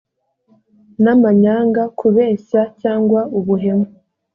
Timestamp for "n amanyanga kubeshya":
1.03-2.61